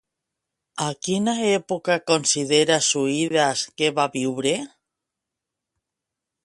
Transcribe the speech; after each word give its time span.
A 0.85 0.87
quina 1.07 1.35
època 1.49 1.97
considera 2.13 2.79
Suides 2.87 3.65
que 3.81 3.93
va 4.01 4.09
viure? 4.19 4.55